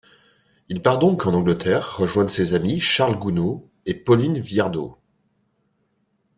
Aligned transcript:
Il 0.67 0.81
part 0.81 0.97
donc 0.97 1.27
en 1.27 1.33
Angleterre 1.35 1.95
rejoindre 1.97 2.31
ses 2.31 2.55
amis 2.55 2.79
Charles 2.79 3.19
Gounod 3.19 3.61
et 3.85 3.93
Pauline 3.93 4.39
Viardot. 4.39 4.97